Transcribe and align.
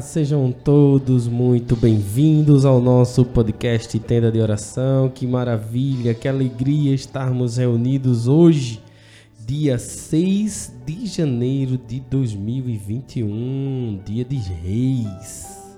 Sejam 0.00 0.52
todos 0.52 1.26
muito 1.26 1.74
bem-vindos 1.74 2.64
ao 2.64 2.80
nosso 2.80 3.24
podcast 3.24 3.98
Tenda 3.98 4.30
de 4.30 4.40
Oração. 4.40 5.08
Que 5.08 5.26
maravilha, 5.26 6.14
que 6.14 6.28
alegria 6.28 6.94
estarmos 6.94 7.56
reunidos 7.56 8.28
hoje, 8.28 8.80
dia 9.44 9.78
6 9.78 10.74
de 10.86 11.06
janeiro 11.06 11.76
de 11.76 12.00
2021, 12.00 14.00
dia 14.04 14.24
de 14.24 14.36
Reis. 14.36 15.76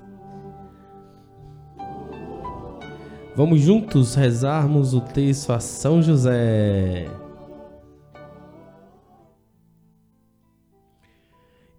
Vamos 3.35 3.61
juntos 3.61 4.15
rezarmos 4.15 4.93
o 4.93 5.01
texto 5.01 5.51
a 5.51 5.61
São 5.61 6.03
José. 6.03 7.09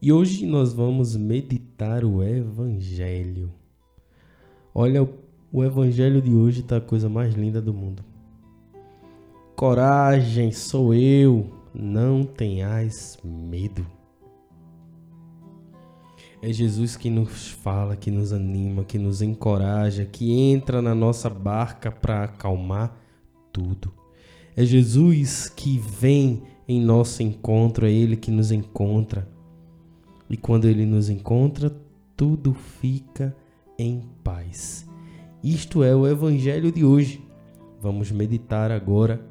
E 0.03 0.11
hoje 0.11 0.47
nós 0.47 0.73
vamos 0.73 1.15
meditar 1.15 2.03
o 2.03 2.23
Evangelho. 2.23 3.53
Olha, 4.73 5.07
o 5.53 5.63
Evangelho 5.63 6.19
de 6.19 6.33
hoje 6.33 6.61
está 6.61 6.77
a 6.77 6.81
coisa 6.81 7.07
mais 7.07 7.35
linda 7.35 7.61
do 7.61 7.71
mundo. 7.71 8.03
Coragem, 9.55 10.51
sou 10.51 10.91
eu, 10.91 11.51
não 11.71 12.23
tenhais 12.23 13.19
medo. 13.23 13.85
É 16.41 16.51
Jesus 16.51 16.95
que 16.95 17.11
nos 17.11 17.49
fala, 17.49 17.95
que 17.95 18.09
nos 18.09 18.33
anima, 18.33 18.83
que 18.83 18.97
nos 18.97 19.21
encoraja, 19.21 20.03
que 20.03 20.33
entra 20.33 20.81
na 20.81 20.95
nossa 20.95 21.29
barca 21.29 21.91
para 21.91 22.23
acalmar 22.23 22.97
tudo. 23.53 23.93
É 24.55 24.65
Jesus 24.65 25.47
que 25.47 25.77
vem 25.77 26.41
em 26.67 26.81
nosso 26.81 27.21
encontro, 27.21 27.85
é 27.85 27.91
Ele 27.91 28.17
que 28.17 28.31
nos 28.31 28.51
encontra. 28.51 29.29
E 30.31 30.37
quando 30.37 30.65
Ele 30.65 30.85
nos 30.85 31.09
encontra, 31.09 31.69
tudo 32.15 32.53
fica 32.53 33.35
em 33.77 34.01
paz. 34.23 34.87
Isto 35.43 35.83
é 35.83 35.93
o 35.93 36.07
Evangelho 36.07 36.71
de 36.71 36.85
hoje. 36.85 37.21
Vamos 37.81 38.11
meditar 38.11 38.71
agora, 38.71 39.21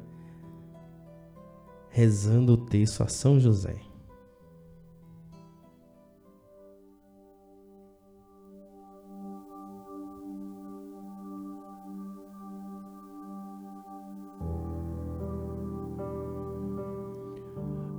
rezando 1.89 2.53
o 2.53 2.57
texto 2.57 3.01
a 3.01 3.07
São 3.07 3.39
José. 3.39 3.90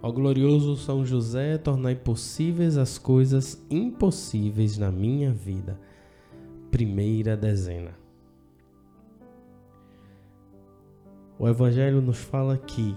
Ó 0.00 0.12
glorioso 0.12 0.76
São 0.76 1.04
José, 1.04 1.58
tornai 1.58 1.96
possíveis 1.96 2.76
as 2.76 2.98
coisas 2.98 3.60
impossíveis 3.68 4.78
na 4.78 4.92
minha 4.92 5.32
vida. 5.32 5.78
Primeira 6.70 7.36
dezena. 7.36 7.92
O 11.36 11.48
Evangelho 11.48 12.00
nos 12.00 12.18
fala 12.18 12.56
que 12.56 12.96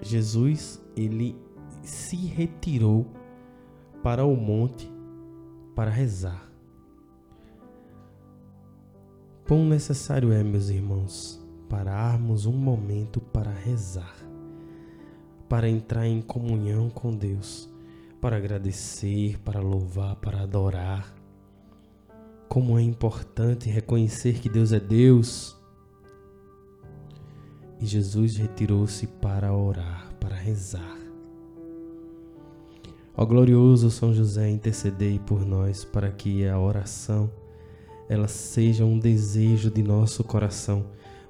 Jesus 0.00 0.82
ele 0.96 1.36
se 1.82 2.16
retirou 2.16 3.06
para 4.02 4.24
o 4.24 4.34
monte 4.34 4.90
para 5.74 5.90
rezar. 5.90 6.50
Quão 9.46 9.66
necessário 9.66 10.32
é, 10.32 10.42
meus 10.42 10.70
irmãos, 10.70 11.42
pararmos 11.68 12.46
um 12.46 12.52
momento 12.52 13.20
para 13.20 13.50
rezar 13.50 14.25
para 15.48 15.68
entrar 15.68 16.06
em 16.06 16.20
comunhão 16.20 16.90
com 16.90 17.14
Deus, 17.14 17.68
para 18.20 18.36
agradecer, 18.36 19.38
para 19.40 19.60
louvar, 19.60 20.16
para 20.16 20.42
adorar. 20.42 21.14
Como 22.48 22.78
é 22.78 22.82
importante 22.82 23.68
reconhecer 23.68 24.40
que 24.40 24.48
Deus 24.48 24.72
é 24.72 24.80
Deus. 24.80 25.56
E 27.80 27.86
Jesus 27.86 28.36
retirou-se 28.36 29.06
para 29.06 29.54
orar, 29.54 30.12
para 30.18 30.34
rezar. 30.34 30.96
Ó 33.16 33.24
glorioso 33.24 33.90
São 33.90 34.12
José, 34.12 34.50
intercedei 34.50 35.18
por 35.18 35.44
nós 35.44 35.84
para 35.84 36.10
que 36.10 36.46
a 36.46 36.58
oração 36.58 37.30
ela 38.08 38.28
seja 38.28 38.84
um 38.84 38.98
desejo 38.98 39.70
de 39.70 39.82
nosso 39.82 40.22
coração 40.22 40.86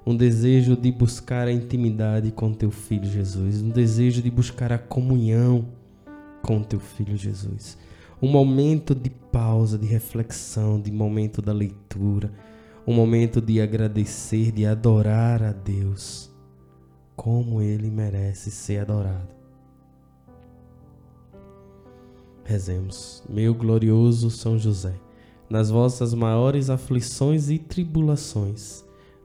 um 0.07 0.15
desejo 0.15 0.77
de 0.77 0.89
buscar 0.89 1.49
a 1.49 1.51
intimidade 1.51 2.31
com 2.31 2.53
teu 2.53 2.71
filho 2.71 3.03
Jesus, 3.03 3.61
um 3.61 3.69
desejo 3.69 4.21
de 4.21 4.31
buscar 4.31 4.71
a 4.71 4.77
comunhão 4.77 5.67
com 6.41 6.63
teu 6.63 6.79
filho 6.79 7.17
Jesus. 7.17 7.77
Um 8.21 8.29
momento 8.29 8.95
de 8.95 9.09
pausa, 9.09 9.77
de 9.77 9.85
reflexão, 9.85 10.79
de 10.79 10.93
momento 10.93 11.41
da 11.41 11.51
leitura, 11.51 12.31
um 12.87 12.93
momento 12.93 13.41
de 13.41 13.59
agradecer, 13.59 14.53
de 14.53 14.65
adorar 14.65 15.43
a 15.43 15.51
Deus, 15.51 16.31
como 17.13 17.61
ele 17.61 17.91
merece 17.91 18.49
ser 18.49 18.79
adorado. 18.79 19.35
Rezemos, 22.45 23.21
meu 23.27 23.53
glorioso 23.53 24.31
São 24.31 24.57
José, 24.57 24.93
nas 25.49 25.69
vossas 25.69 26.13
maiores 26.13 26.69
aflições 26.69 27.49
e 27.49 27.59
tribulações, 27.59 28.86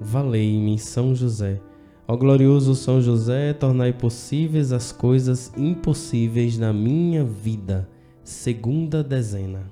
Valei-me 0.00 0.78
São 0.78 1.14
José. 1.14 1.60
Ó 2.06 2.16
glorioso 2.16 2.74
São 2.74 3.00
José, 3.00 3.52
tornai 3.52 3.92
possíveis 3.92 4.72
as 4.72 4.92
coisas 4.92 5.52
impossíveis 5.56 6.58
na 6.58 6.72
minha 6.72 7.24
vida. 7.24 7.88
Segunda 8.24 9.02
dezena. 9.02 9.70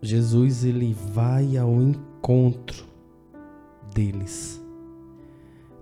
Jesus 0.00 0.64
ele 0.64 0.94
vai 1.12 1.56
ao 1.56 1.82
encontro 1.82 2.84
deles. 3.92 4.62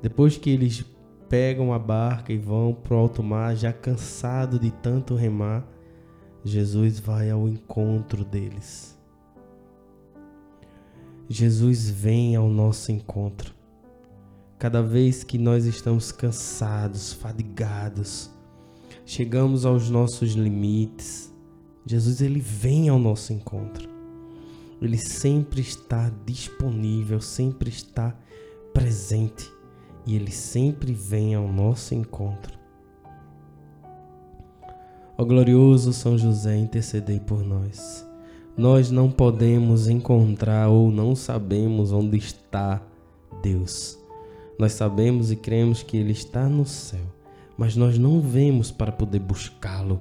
Depois 0.01 0.39
que 0.39 0.49
eles 0.51 0.85
pegam 1.29 1.73
a 1.73 1.79
barca 1.79 2.33
e 2.33 2.39
vão 2.39 2.73
para 2.73 2.95
o 2.95 2.99
alto 2.99 3.23
mar, 3.23 3.55
já 3.55 3.73
cansado 3.73 4.59
de 4.59 4.71
tanto 4.71 5.15
remar, 5.15 5.67
Jesus 6.45 6.99
vai 6.99 7.31
ao 7.31 7.47
encontro 7.49 8.25
deles. 8.25 8.96
Jesus 11.29 11.91
vem 11.91 12.37
ao 12.37 12.49
nosso 12.49 12.93
encontro. 12.93 13.53
Cada 14.59 14.81
vez 14.81 15.25
que 15.25 15.37
nós 15.37 15.67
estamos 15.67 16.13
cansados, 16.13 17.13
fadigados, 17.13 18.31
chegamos 19.05 19.67
aos 19.67 19.91
nossos 19.91 20.33
limites, 20.33 21.35
Jesus 21.85 22.21
ele 22.21 22.41
vem 22.41 22.89
ao 22.89 22.99
nosso 22.99 23.33
encontro. 23.33 23.89
Ele 24.81 24.99
sempre 24.99 25.61
está 25.61 26.13
disponível, 26.25 27.21
sempre 27.21 27.71
está 27.71 28.17
presente 28.73 29.51
e 30.07 30.15
ele 30.15 30.31
sempre 30.31 30.93
vem 30.93 31.35
ao 31.35 31.49
nosso 31.49 31.95
encontro. 31.95 32.57
Ó 35.19 35.25
glorioso 35.25 35.93
São 35.93 36.17
José, 36.17 36.57
intercedei 36.57 37.19
por 37.19 37.43
nós. 37.43 38.07
Nós 38.57 38.91
não 38.91 39.11
podemos 39.11 39.89
encontrar 39.89 40.69
ou 40.69 40.91
não 40.91 41.15
sabemos 41.15 41.93
onde 41.93 42.17
está 42.17 42.83
Deus. 43.43 43.99
Nós 44.59 44.73
sabemos 44.73 45.31
e 45.31 45.37
cremos 45.37 45.83
que 45.83 45.97
Ele 45.97 46.13
está 46.13 46.49
no 46.49 46.65
céu, 46.65 47.05
mas 47.59 47.77
nós 47.77 47.99
não 47.99 48.21
vemos 48.21 48.71
para 48.71 48.91
poder 48.91 49.19
buscá-lo. 49.19 50.01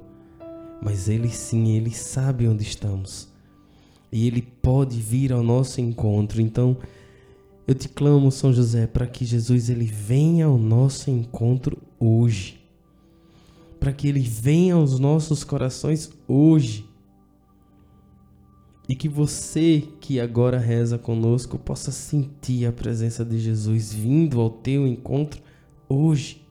Mas 0.82 1.10
Ele 1.10 1.30
sim, 1.30 1.76
Ele 1.76 1.92
sabe 1.92 2.48
onde 2.48 2.64
estamos 2.64 3.28
e 4.12 4.28
Ele 4.28 4.42
pode 4.42 4.98
vir 5.02 5.34
ao 5.34 5.44
nosso 5.44 5.82
encontro. 5.82 6.42
Então, 6.42 6.78
eu 7.68 7.74
te 7.74 7.90
clamo, 7.90 8.32
São 8.32 8.54
José, 8.54 8.86
para 8.86 9.08
que 9.08 9.26
Jesus 9.26 9.70
ele 9.70 9.86
venha 9.86 10.46
ao 10.46 10.58
nosso 10.58 11.10
encontro 11.10 11.78
hoje. 12.00 12.62
Para 13.80 13.92
que 13.92 14.08
ele 14.08 14.20
venha 14.20 14.76
aos 14.76 15.00
nossos 15.00 15.44
corações 15.44 16.12
hoje. 16.28 16.86
E 18.88 18.96
que 18.96 19.10
você 19.10 19.84
que 20.00 20.20
agora 20.20 20.60
reza 20.60 20.98
conosco 20.98 21.58
possa 21.58 21.92
sentir 21.92 22.68
a 22.68 22.72
presença 22.72 23.26
de 23.26 23.40
Jesus 23.40 23.92
vindo 23.92 24.40
ao 24.40 24.50
teu 24.50 24.86
encontro 24.88 25.42
hoje. 25.90 26.46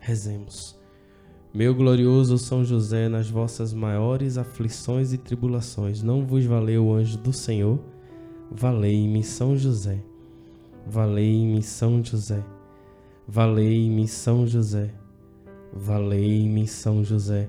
Rezemos. 0.00 0.78
Meu 1.52 1.74
glorioso 1.74 2.38
São 2.38 2.64
José, 2.64 3.08
nas 3.08 3.28
vossas 3.28 3.72
maiores 3.72 4.38
aflições 4.38 5.12
e 5.12 5.18
tribulações, 5.18 6.02
não 6.02 6.24
vos 6.24 6.44
valeu 6.44 6.86
o 6.86 6.94
anjo 6.94 7.18
do 7.18 7.32
Senhor? 7.32 7.78
Valei-me 8.50 9.22
São 9.22 9.56
José. 9.56 10.02
Valei-me 10.86 11.62
São 11.62 12.02
José. 12.04 12.42
Valei-me 13.26 14.08
São 14.08 14.46
José. 14.46 14.92
Valei-me 15.72 16.66
São 16.66 17.04
José. 17.04 17.48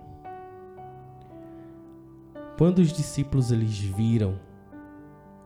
Quando 2.57 2.79
os 2.79 2.91
discípulos 2.91 3.51
eles 3.51 3.77
viram 3.77 4.39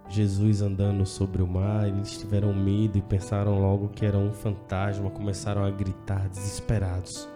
Jesus 0.09 0.61
andando 0.61 1.05
sobre 1.05 1.41
o 1.41 1.47
mar, 1.47 1.87
eles 1.87 2.17
tiveram 2.17 2.53
medo 2.53 2.97
e 2.97 3.01
pensaram 3.01 3.59
logo 3.59 3.89
que 3.89 4.05
era 4.05 4.17
um 4.17 4.31
fantasma, 4.31 5.09
começaram 5.09 5.63
a 5.63 5.71
gritar 5.71 6.29
desesperados. 6.29 7.27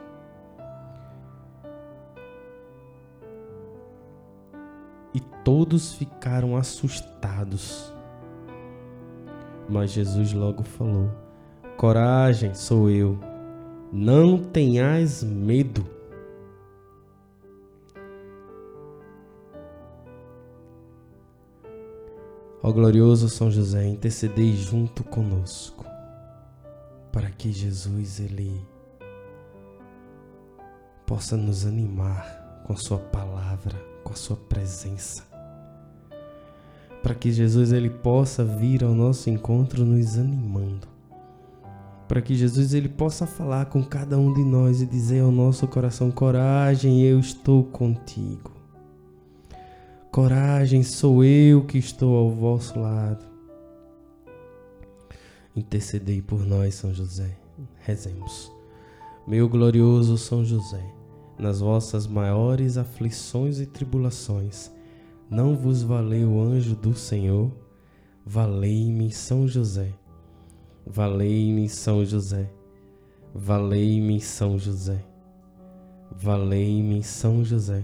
e 5.13 5.19
todos 5.43 5.93
ficaram 5.93 6.55
assustados. 6.55 7.93
Mas 9.67 9.91
Jesus 9.91 10.33
logo 10.33 10.63
falou: 10.63 11.09
Coragem, 11.77 12.53
sou 12.53 12.89
eu, 12.89 13.17
não 13.91 14.37
tenhais 14.37 15.23
medo. 15.23 15.85
Ó 22.61 22.71
glorioso 22.71 23.29
São 23.29 23.49
José, 23.49 23.87
intercedei 23.87 24.55
junto 24.55 25.03
conosco, 25.03 25.85
para 27.11 27.29
que 27.29 27.51
Jesus 27.51 28.19
ele 28.19 28.61
possa 31.05 31.37
nos 31.37 31.65
animar 31.65 32.63
com 32.65 32.75
sua 32.75 32.97
palavra 32.97 33.89
com 34.09 34.13
a 34.13 34.15
sua 34.15 34.35
presença. 34.35 35.23
Para 37.03 37.15
que 37.15 37.31
Jesus 37.31 37.71
ele 37.71 37.89
possa 37.89 38.43
vir 38.43 38.83
ao 38.83 38.93
nosso 38.93 39.29
encontro 39.29 39.85
nos 39.85 40.17
animando. 40.17 40.87
Para 42.07 42.21
que 42.21 42.33
Jesus 42.33 42.73
ele 42.73 42.89
possa 42.89 43.27
falar 43.27 43.67
com 43.67 43.83
cada 43.83 44.17
um 44.17 44.33
de 44.33 44.43
nós 44.43 44.81
e 44.81 44.85
dizer 44.85 45.21
ao 45.21 45.31
nosso 45.31 45.67
coração: 45.67 46.09
coragem, 46.09 47.03
eu 47.03 47.19
estou 47.19 47.63
contigo. 47.63 48.58
Coragem, 50.11 50.83
sou 50.83 51.23
eu 51.23 51.63
que 51.65 51.77
estou 51.77 52.15
ao 52.15 52.31
vosso 52.31 52.79
lado. 52.79 53.25
Intercedei 55.55 56.21
por 56.21 56.45
nós, 56.45 56.75
São 56.75 56.93
José. 56.93 57.37
Rezemos. 57.79 58.51
Meu 59.27 59.47
glorioso 59.47 60.17
São 60.17 60.43
José 60.43 60.99
nas 61.39 61.61
vossas 61.61 62.05
maiores 62.05 62.77
aflições 62.77 63.61
e 63.61 63.65
tribulações, 63.65 64.69
não 65.29 65.55
vos 65.55 65.81
valeu 65.81 66.33
o 66.33 66.41
anjo 66.41 66.75
do 66.75 66.93
Senhor? 66.93 67.49
Valei-me 68.25 69.09
São 69.09 69.47
José. 69.47 69.93
Valei-me 70.85 71.69
São 71.69 72.03
José. 72.03 72.51
Valei-me 73.33 74.19
São 74.19 74.59
José. 74.59 75.03
Valei-me 76.11 77.01
São 77.01 77.43
José. 77.43 77.83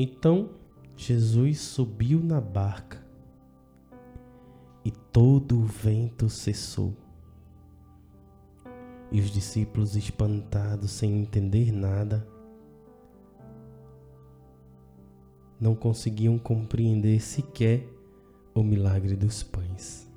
Então 0.00 0.50
Jesus 0.96 1.58
subiu 1.58 2.20
na 2.20 2.40
barca 2.40 3.04
e 4.84 4.92
todo 4.92 5.58
o 5.58 5.64
vento 5.64 6.28
cessou. 6.28 6.94
E 9.10 9.18
os 9.18 9.28
discípulos, 9.28 9.96
espantados, 9.96 10.92
sem 10.92 11.20
entender 11.20 11.72
nada, 11.72 12.24
não 15.60 15.74
conseguiam 15.74 16.38
compreender 16.38 17.20
sequer 17.20 17.84
o 18.54 18.62
milagre 18.62 19.16
dos 19.16 19.42
pães. 19.42 20.08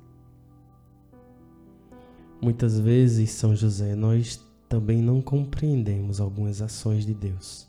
Muitas 2.40 2.78
vezes, 2.78 3.32
São 3.32 3.56
José, 3.56 3.96
nós 3.96 4.48
também 4.68 5.02
não 5.02 5.20
compreendemos 5.20 6.20
algumas 6.20 6.62
ações 6.62 7.04
de 7.04 7.14
Deus, 7.14 7.68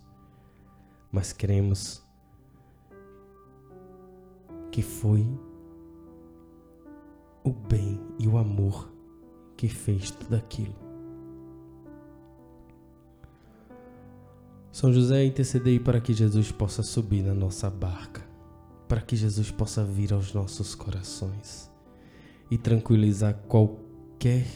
mas 1.12 1.34
cremos 1.34 2.03
que 4.74 4.82
foi 4.82 5.24
o 7.44 7.52
bem 7.52 8.02
e 8.18 8.28
o 8.28 8.40
amor 8.40 8.92
que 9.56 9.70
fez 9.70 10.10
tudo 10.10 10.36
aquilo. 10.36 10.74
São 14.72 14.92
José, 14.92 15.26
intercedei 15.26 15.80
para 15.80 16.02
que 16.02 16.12
Jesus 16.12 16.52
possa 16.52 16.82
subir 16.82 17.22
na 17.22 17.36
nossa 17.36 17.70
barca, 17.70 18.28
para 18.88 19.00
que 19.00 19.16
Jesus 19.16 19.52
possa 19.52 19.86
vir 19.86 20.12
aos 20.12 20.34
nossos 20.34 20.74
corações 20.74 21.72
e 22.50 22.58
tranquilizar 22.58 23.36
qualquer 23.48 24.48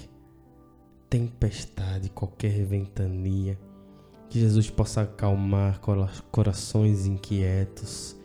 tempestade, 1.08 2.10
qualquer 2.10 2.66
ventania, 2.66 3.56
que 4.32 4.40
Jesus 4.40 4.68
possa 4.72 5.04
acalmar 5.04 5.80
corações 6.32 7.06
inquietos, 7.06 8.17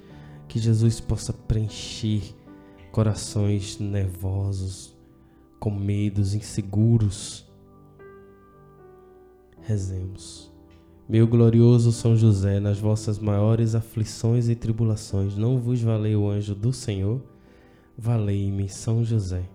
que 0.53 0.59
Jesus 0.59 1.01
possa 1.01 1.33
preencher 1.33 2.21
corações 2.91 3.79
nervosos, 3.79 4.95
com 5.59 5.71
medos, 5.71 6.35
inseguros. 6.35 7.51
Rezemos. 9.63 10.53
Meu 11.09 11.27
glorioso 11.27 11.91
São 11.91 12.15
José, 12.15 12.61
nas 12.61 12.79
vossas 12.79 13.19
maiores 13.19 13.75
aflições 13.75 14.51
e 14.51 14.55
tribulações, 14.55 15.39
não 15.39 15.59
vos 15.59 15.81
valeu 15.81 16.25
o 16.25 16.29
anjo 16.29 16.55
do 16.55 16.71
Senhor? 16.71 17.23
Valei-me, 17.97 18.69
São 18.69 19.03
José. 19.03 19.49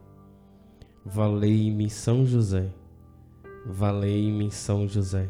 Valei-me, 1.05 1.91
São 1.91 2.25
José. 2.25 2.73
Valei-me, 3.67 4.49
São 4.49 4.87
José. 4.87 5.29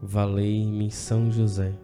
Valei-me, 0.00 0.90
São 0.90 1.30
José. 1.30 1.83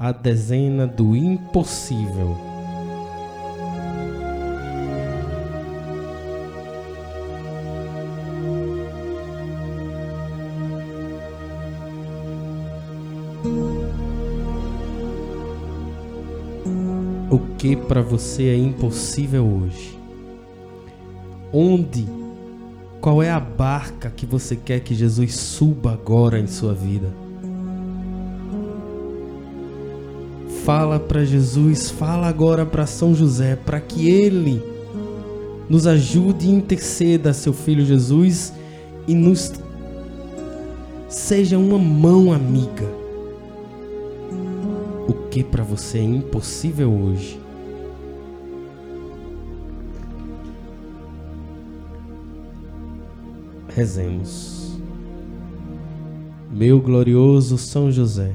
a 0.00 0.12
dezena 0.12 0.86
do 0.86 1.14
impossível. 1.14 2.34
O 17.30 17.38
que 17.58 17.76
para 17.76 18.00
você 18.00 18.44
é 18.44 18.56
impossível 18.56 19.46
hoje? 19.46 19.98
Onde? 21.52 22.08
Qual 23.02 23.22
é 23.22 23.30
a 23.30 23.38
barca 23.38 24.08
que 24.08 24.24
você 24.24 24.56
quer 24.56 24.80
que 24.80 24.94
Jesus 24.94 25.36
suba 25.36 25.92
agora 25.92 26.40
em 26.40 26.46
sua 26.46 26.72
vida? 26.72 27.19
Fala 30.64 31.00
para 31.00 31.24
Jesus, 31.24 31.90
fala 31.90 32.26
agora 32.26 32.66
para 32.66 32.86
São 32.86 33.14
José, 33.14 33.56
para 33.56 33.80
que 33.80 34.08
ele 34.08 34.62
nos 35.68 35.86
ajude 35.86 36.46
e 36.46 36.50
interceda, 36.50 37.32
seu 37.32 37.52
filho 37.52 37.84
Jesus, 37.84 38.52
e 39.08 39.14
nos 39.14 39.52
seja 41.08 41.56
uma 41.58 41.78
mão 41.78 42.32
amiga. 42.32 42.86
O 45.08 45.14
que 45.30 45.42
para 45.42 45.64
você 45.64 45.98
é 45.98 46.02
impossível 46.02 46.92
hoje? 46.92 47.40
Rezemos. 53.74 54.78
Meu 56.52 56.80
glorioso 56.80 57.56
São 57.56 57.90
José, 57.90 58.34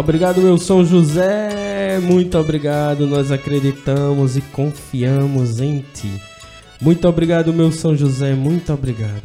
Obrigado, 0.00 0.40
meu 0.40 0.56
São 0.56 0.82
José. 0.82 2.00
Muito 2.00 2.38
obrigado. 2.38 3.06
Nós 3.06 3.30
acreditamos 3.30 4.34
e 4.34 4.40
confiamos 4.40 5.60
em 5.60 5.84
Ti. 5.92 6.10
Muito 6.80 7.06
obrigado, 7.06 7.52
meu 7.52 7.70
São 7.70 7.94
José. 7.94 8.34
Muito 8.34 8.72
obrigado. 8.72 9.22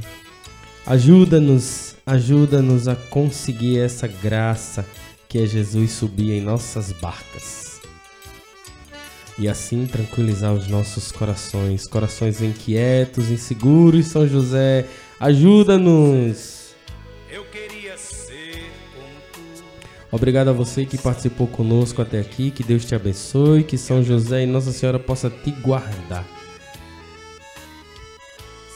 Ajuda-nos, 0.85 1.95
ajuda-nos 2.05 2.89
a 2.89 2.95
conseguir 3.09 3.79
essa 3.79 4.05
graça 4.05 4.85
que 5.29 5.39
é 5.39 5.45
Jesus 5.45 5.91
subir 5.91 6.33
em 6.33 6.41
nossas 6.41 6.91
barcas. 6.91 7.79
E 9.39 9.47
assim 9.47 9.85
tranquilizar 9.85 10.53
os 10.53 10.67
nossos 10.67 11.09
corações, 11.09 11.87
corações 11.87 12.41
inquietos, 12.41 13.31
inseguros, 13.31 14.07
São 14.07 14.27
José. 14.27 14.85
Ajuda-nos 15.21 16.54
Obrigado 20.15 20.47
a 20.47 20.53
você 20.53 20.85
que 20.85 20.97
participou 20.97 21.45
conosco 21.45 22.01
até 22.01 22.21
aqui. 22.21 22.49
Que 22.49 22.63
Deus 22.63 22.85
te 22.85 22.95
abençoe. 22.95 23.65
Que 23.65 23.77
São 23.77 24.01
José 24.01 24.43
e 24.43 24.45
Nossa 24.45 24.71
Senhora 24.71 24.97
possa 24.97 25.29
te 25.29 25.51
guardar. 25.51 26.25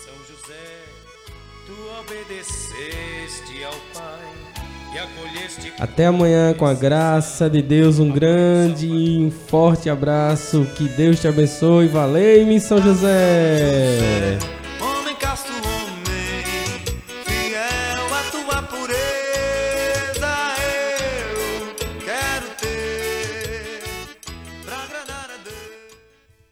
São 0.04 0.14
José, 0.28 0.84
tu 1.66 1.74
obedeceste 2.02 3.64
ao 3.64 3.72
Pai 3.94 4.28
e 4.94 5.00
acolheste. 5.00 5.74
Até 5.80 6.08
amanhã, 6.08 6.54
com 6.54 6.66
a 6.66 6.74
graça 6.74 7.50
de 7.50 7.62
Deus. 7.62 8.00
Um 8.00 8.12
grande 8.12 8.88
e 8.88 9.18
um 9.24 9.32
forte 9.32 9.90
abraço. 9.90 10.68
Que 10.76 10.90
Deus 10.90 11.22
te 11.22 11.30
abençoe. 11.30 11.88
Valeu, 11.88 12.60
São 12.60 12.82
José. 12.82 14.59